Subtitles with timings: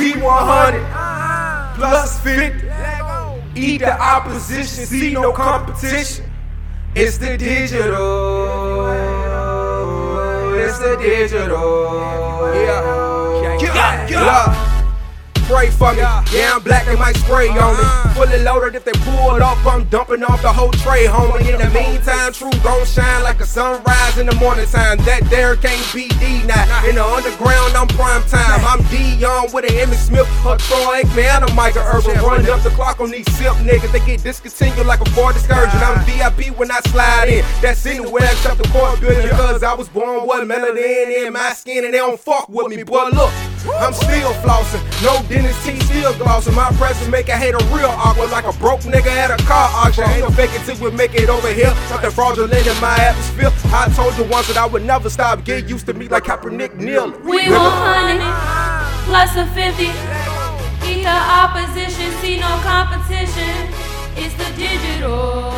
[0.00, 2.68] 100 plus 50.
[3.54, 6.24] Eat the opposition, see no competition.
[6.94, 8.88] It's the digital.
[10.54, 12.54] It's the digital.
[12.54, 13.60] Yeah.
[13.60, 14.08] Yeah.
[14.08, 14.70] yeah
[15.50, 15.98] pray for me.
[16.30, 17.82] Yeah, I'm black and might spray on me.
[17.82, 18.14] Uh-huh.
[18.14, 21.50] Fully loaded, if they pull it off, I'm dumping off the whole tray, homie.
[21.50, 24.98] In the meantime, true gon' shine like a sunrise in the morning time.
[25.02, 26.86] That there can't be D now.
[26.86, 28.62] In the underground, I'm prime time.
[28.64, 28.82] I'm
[29.40, 32.20] Deion with an Emmitt Smith, a Troy man, a Michael Irvin.
[32.22, 33.92] Running up the clock on these simp niggas.
[33.92, 35.78] They get discontinued like a Ford excursion.
[35.80, 37.44] I'm VIP when I slide in.
[37.60, 39.28] That's anywhere except the court building.
[39.30, 42.82] Cause I was born with melanin in my skin and they don't fuck with me.
[42.82, 43.32] Boy, look,
[43.78, 44.82] I'm still flossing.
[45.02, 46.54] No Dennis T still glossing.
[46.54, 50.04] My presence make a hater real awkward like a broke nigga at a car auction.
[50.10, 51.74] Ain't no fake it till we make it over here.
[51.88, 53.50] Something fraudulent in my atmosphere.
[53.72, 55.44] I told you once that I would never stop.
[55.44, 57.10] Get used to me like Kaepernick kneel.
[57.20, 58.59] We want 100
[59.06, 59.84] plus a 50.
[60.90, 63.68] Eat the opposition, see no competition.
[64.16, 65.52] It's the digital.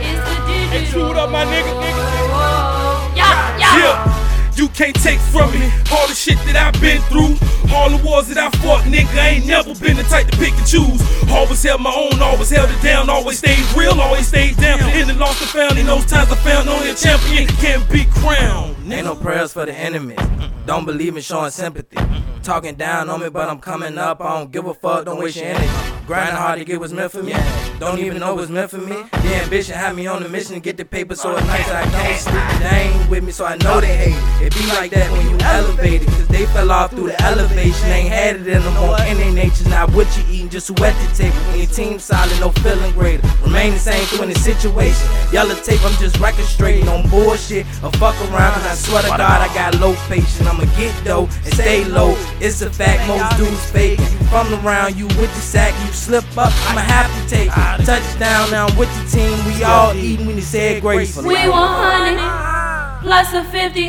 [0.00, 0.72] It's the digital.
[0.72, 3.16] Hey, chew it up, my nigga, nigga, nigga.
[3.16, 3.78] Yeah, yeah.
[3.78, 4.18] yeah.
[4.58, 7.38] You can't take from me all the shit that I've been through.
[7.70, 10.50] All the wars that I fought, nigga, I ain't never been the type to pick
[10.50, 10.98] and choose.
[11.30, 14.80] Always held my own, always held it down, always stayed real, always stayed down.
[14.98, 18.04] In the lost and found, in those times I found only a champion can't be
[18.06, 18.77] crowned.
[18.90, 20.18] Ain't no prayers for the enemies.
[20.64, 21.98] Don't believe in showing sympathy.
[22.42, 24.20] Talking down on me, but I'm coming up.
[24.22, 25.68] I don't give a fuck, don't waste your energy.
[26.06, 27.34] Grinding hard to get what's meant for me.
[27.78, 28.96] Don't even know what's meant for me.
[29.12, 31.84] The ambition had me on the mission to get the paper so at night I
[31.84, 32.60] can't sleep.
[32.60, 34.46] They ain't with me, so I know they hate.
[34.46, 37.88] It be like that when you elevate it, cause they fell off through the elevation.
[37.88, 39.68] Ain't had it in them more in their nature.
[39.68, 41.36] Not what you eating, just who at the table.
[41.48, 43.28] When your team solid, no feeling greater.
[43.42, 45.06] Remain the same through any situation.
[45.30, 46.88] Yellow tape, I'm just record straight.
[46.88, 47.66] on bullshit.
[47.84, 50.40] Or fuck around, cause I swear to God, I got low patience.
[50.42, 52.14] I'ma get dough and stay low.
[52.40, 54.00] It's a fact, most dudes fake.
[54.30, 57.84] From around you with the sack, you slip up, I'ma have to take it.
[57.84, 59.36] Touchdown, now I'm with the team.
[59.46, 61.28] We all eating when you said gracefully.
[61.28, 63.80] We 100 plus a 50.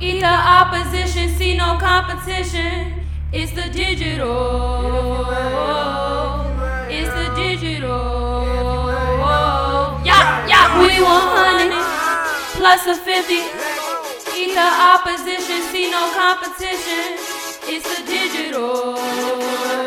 [0.00, 2.94] Eat the opposition, see no competition.
[3.32, 5.26] It's the digital.
[6.88, 7.88] It's the digital.
[10.04, 10.80] Yeah, yeah.
[10.80, 11.72] We 100
[12.56, 13.57] plus a 50
[14.54, 17.18] the opposition, see no competition.
[17.70, 19.77] It's the digital.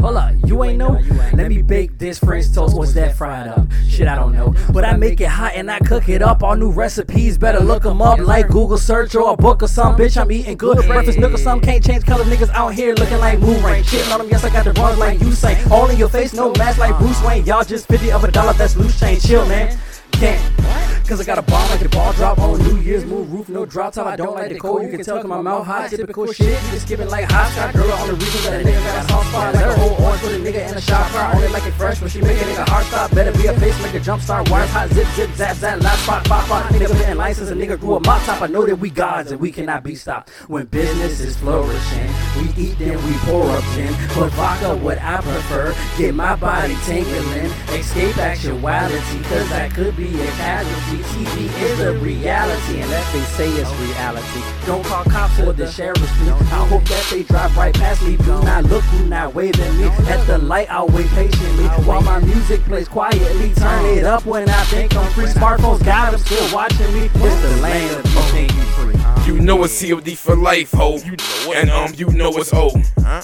[0.00, 0.98] Hold up, you ain't know?
[1.34, 2.76] Let me bake this French toast.
[2.76, 3.66] What's that fried up?
[3.86, 4.54] Shit, I don't know.
[4.72, 6.42] But I make it hot and I cook it up.
[6.42, 9.96] All new recipes, better look them up like Google search or a book or some.
[9.96, 10.78] Bitch, I'm eating good.
[10.86, 11.60] Breakfast milk or some.
[11.60, 12.24] Can't change color.
[12.24, 13.84] Niggas out here looking like moon rain.
[13.84, 15.62] Shitting on them, yes, I got the bronze like you say.
[15.70, 17.44] All in your face, no mask like Bruce Wayne.
[17.44, 19.22] Y'all just 50 of a dollar, that's loose change.
[19.22, 19.78] Chill, man.
[20.12, 20.40] Can't.
[21.10, 23.66] Cause I got a bomb like the ball drop on New Year's move roof, no
[23.66, 24.06] drop top.
[24.06, 25.90] I don't like the cold, you can tell cause my mouth hot.
[25.90, 27.74] Typical shit, you just skipping like hot shot.
[27.74, 29.54] Girl on the reason that a nigga got a soft spot.
[29.56, 31.34] Like a whole orange with a nigga in a shot car.
[31.34, 33.10] Only like it fresh, but she make a nigga heart stop.
[33.10, 34.48] Better be a face, make a jump start.
[34.50, 36.64] Wires hot, zip, zip, zap, zap, last spot, pop, pop.
[36.70, 38.40] Nigga been license, a nigga grew a mop top.
[38.40, 40.30] I know that we gods and we cannot be stopped.
[40.46, 43.92] When business is flourishing, we eat then we pour up gin.
[44.14, 47.50] But vodka, what I prefer, get my body tingling.
[47.70, 50.99] Escape actuality, cause I could be a casualty.
[51.02, 54.42] TV is the reality, unless they say it's reality.
[54.66, 56.32] Don't call cops or the sheriff's do.
[56.32, 58.16] I hope that they drive right past me.
[58.16, 59.84] Do not look, do not wave at me.
[60.08, 63.52] At the light, I'll wait patiently while my music plays quietly.
[63.54, 65.26] Turn it up when I think I'm free.
[65.26, 67.10] Smartphones got them still watching me.
[67.12, 69.09] It's the land of you free.
[69.30, 70.96] You know it's COD for life, ho.
[70.96, 72.72] You know and um, you know it's O.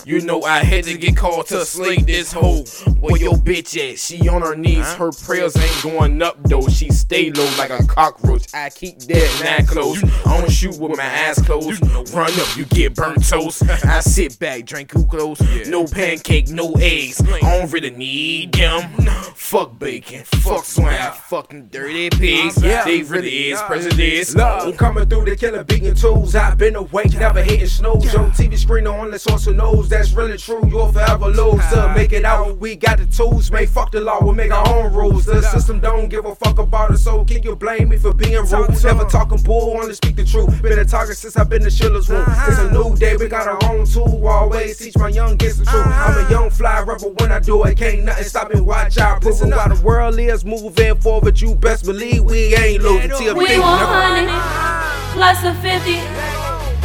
[0.05, 2.63] You know I had to get called to slay this hoe.
[3.01, 3.99] Where your bitch at?
[3.99, 4.95] She on her knees.
[4.95, 6.69] Her prayers ain't going up though.
[6.69, 8.55] She stay low like a cockroach.
[8.55, 10.03] I keep that nine close.
[10.25, 11.83] I don't shoot with my eyes closed.
[12.15, 13.65] Run up, you get burnt toast.
[13.85, 15.41] I sit back, drink close.
[15.67, 17.21] No pancake, no eggs.
[17.21, 19.07] I don't really need them.
[19.35, 22.55] Fuck bacon, fuck swine, fucking dirty pigs.
[22.57, 24.35] They really is presidents.
[24.37, 26.35] Love coming through the killer beating tools.
[26.35, 28.13] I've been awake, never hitting snooze.
[28.13, 30.65] Your TV screen on the source of knows that's really true.
[30.69, 31.67] You'll forever lose.
[31.73, 33.51] To make it out, we got the tools.
[33.51, 35.25] May fuck the law, we'll make our own rules.
[35.25, 38.45] The system don't give a fuck about it, so can you blame me for being
[38.45, 38.83] rude?
[38.85, 40.63] Never talking bull, only speak the truth.
[40.63, 42.25] Been a target since I've been in Schiller's room.
[42.47, 44.27] It's a new day, we got our own tool.
[44.27, 45.87] Always teach my young kids the truth.
[45.87, 47.79] I'm a young fly rebel when I do it.
[47.79, 49.23] Can't nothing stop me, watch out.
[49.23, 53.37] Proving while the world is moving forward, you best believe we ain't losing.
[53.37, 54.76] We 100
[55.17, 55.93] plus a 50.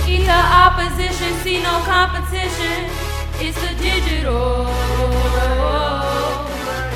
[0.10, 2.88] Eat the opposition, see no competition.
[3.44, 4.68] It's the digital.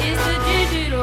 [0.07, 0.94] It's the digital.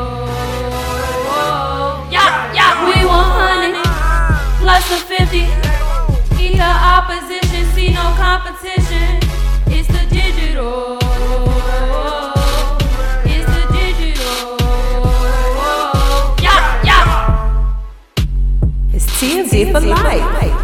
[19.70, 20.62] for life.